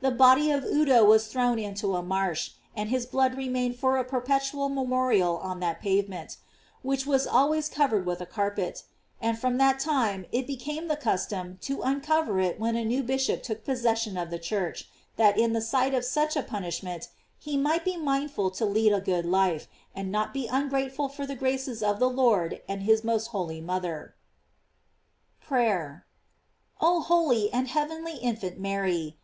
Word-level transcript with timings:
The 0.00 0.12
body 0.12 0.52
of 0.52 0.62
Udo 0.62 1.04
was 1.04 1.26
thrown 1.26 1.58
into 1.58 1.96
a 1.96 2.00
marsh, 2.04 2.52
and 2.76 2.88
his 2.88 3.04
blood 3.04 3.36
remained 3.36 3.74
for 3.74 3.96
a 3.96 4.04
perpetual 4.04 4.68
memorial 4.68 5.38
on 5.38 5.58
that 5.58 5.80
pavement, 5.80 6.36
which 6.82 7.04
was 7.04 7.26
always 7.26 7.68
covered 7.68 8.06
with 8.06 8.20
a 8.20 8.26
carpet; 8.26 8.84
and 9.20 9.36
from 9.36 9.58
that 9.58 9.80
time 9.80 10.24
it 10.30 10.46
became 10.46 10.86
the 10.86 10.94
cus 10.94 11.26
tom 11.26 11.58
to 11.62 11.82
uncover 11.82 12.38
it 12.38 12.60
when 12.60 12.76
a 12.76 12.84
new 12.84 13.02
bishop 13.02 13.42
took 13.42 13.64
pos 13.66 13.80
session 13.82 14.16
of 14.16 14.30
the 14.30 14.38
church, 14.38 14.88
that 15.16 15.36
at 15.36 15.52
the 15.52 15.60
sight 15.60 15.94
of 15.94 16.04
such 16.04 16.36
a 16.36 16.44
punishment 16.44 17.08
he 17.36 17.56
might 17.56 17.84
be 17.84 17.96
mindful 17.96 18.52
to 18.52 18.64
lead 18.64 18.92
a 18.92 19.00
good 19.00 19.26
life, 19.26 19.66
and 19.96 20.12
not 20.12 20.32
be 20.32 20.46
ungrateful 20.46 21.08
for 21.08 21.26
the 21.26 21.34
graces 21.34 21.82
of 21.82 21.98
the 21.98 22.08
Lord 22.08 22.62
and 22.68 22.82
of 22.82 22.86
his 22.86 23.02
most 23.02 23.26
holy 23.34 23.60
mother. 23.60 24.14
PRAYER. 25.40 26.06
Oh 26.80 27.00
holy 27.00 27.52
and 27.52 27.66
heavenly 27.66 28.18
infant 28.18 28.60
Mary! 28.60 29.14